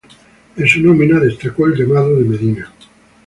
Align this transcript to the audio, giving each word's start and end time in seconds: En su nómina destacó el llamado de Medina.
En 0.57 0.67
su 0.67 0.81
nómina 0.81 1.19
destacó 1.19 1.67
el 1.67 1.75
llamado 1.75 2.15
de 2.17 2.23
Medina. 2.25 2.73